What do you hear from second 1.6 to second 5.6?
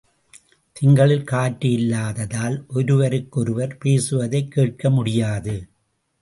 இல்லாததால் ஒருவருக்கொருவர் பேசுவதைக் கேட்கமுடியாது.